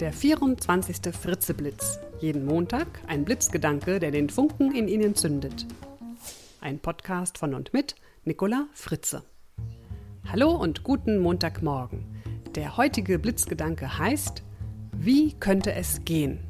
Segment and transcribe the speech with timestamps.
[0.00, 1.14] Der 24.
[1.14, 2.00] Fritzeblitz.
[2.18, 5.66] Jeden Montag ein Blitzgedanke, der den Funken in Ihnen zündet.
[6.60, 7.94] Ein Podcast von und mit
[8.24, 9.22] Nicola Fritze.
[10.28, 12.04] Hallo und guten Montagmorgen.
[12.56, 14.42] Der heutige Blitzgedanke heißt,
[14.96, 16.40] wie könnte es gehen?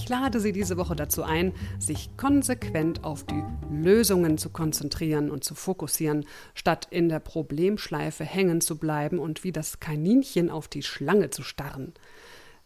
[0.00, 5.42] Ich lade Sie diese Woche dazu ein, sich konsequent auf die Lösungen zu konzentrieren und
[5.42, 6.24] zu fokussieren,
[6.54, 11.42] statt in der Problemschleife hängen zu bleiben und wie das Kaninchen auf die Schlange zu
[11.42, 11.94] starren.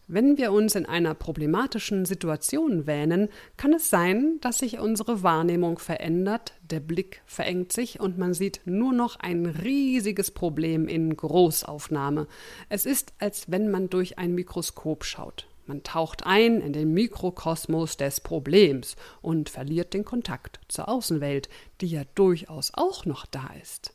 [0.07, 5.79] Wenn wir uns in einer problematischen Situation wähnen, kann es sein, dass sich unsere Wahrnehmung
[5.79, 12.27] verändert, der Blick verengt sich und man sieht nur noch ein riesiges Problem in Großaufnahme.
[12.69, 15.47] Es ist, als wenn man durch ein Mikroskop schaut.
[15.65, 21.49] Man taucht ein in den Mikrokosmos des Problems und verliert den Kontakt zur Außenwelt,
[21.81, 23.93] die ja durchaus auch noch da ist.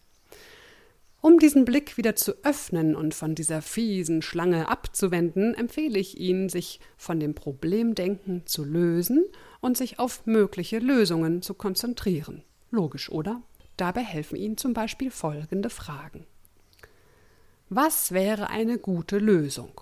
[1.20, 6.48] Um diesen Blick wieder zu öffnen und von dieser fiesen Schlange abzuwenden, empfehle ich Ihnen,
[6.48, 9.24] sich von dem Problemdenken zu lösen
[9.60, 12.44] und sich auf mögliche Lösungen zu konzentrieren.
[12.70, 13.42] Logisch, oder?
[13.76, 16.24] Dabei helfen Ihnen zum Beispiel folgende Fragen.
[17.68, 19.80] Was wäre eine gute Lösung?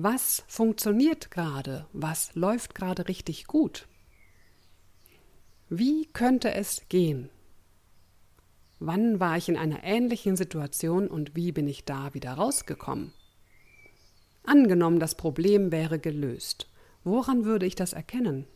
[0.00, 1.88] Was funktioniert gerade?
[1.92, 3.88] Was läuft gerade richtig gut?
[5.68, 7.30] Wie könnte es gehen?
[8.78, 13.12] Wann war ich in einer ähnlichen Situation und wie bin ich da wieder rausgekommen?
[14.44, 16.68] Angenommen, das Problem wäre gelöst.
[17.02, 18.46] Woran würde ich das erkennen?